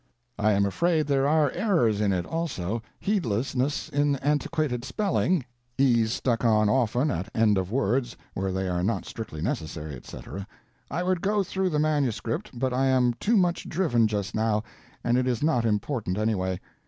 I 0.39 0.53
am 0.53 0.65
afraid 0.65 1.05
there 1.05 1.27
are 1.27 1.51
errors 1.51 2.01
in 2.01 2.11
it, 2.11 2.25
also, 2.25 2.81
heedlessness 2.99 3.87
in 3.87 4.15
antiquated 4.15 4.83
spelling 4.83 5.45
e's 5.77 6.11
stuck 6.11 6.43
on 6.43 6.69
often 6.69 7.11
at 7.11 7.29
end 7.35 7.55
of 7.59 7.71
words 7.71 8.17
where 8.33 8.51
they 8.51 8.67
are 8.67 8.81
not 8.81 9.05
strictly 9.05 9.43
necessary, 9.43 9.93
etc..... 9.93 10.47
I 10.89 11.03
would 11.03 11.21
go 11.21 11.43
through 11.43 11.69
the 11.69 11.77
manuscript 11.77 12.49
but 12.57 12.73
I 12.73 12.87
am 12.87 13.13
too 13.19 13.37
much 13.37 13.69
driven 13.69 14.07
just 14.07 14.33
now, 14.33 14.63
and 15.03 15.19
it 15.19 15.27
is 15.27 15.43
not 15.43 15.65
important 15.65 16.17
anyway. 16.17 16.59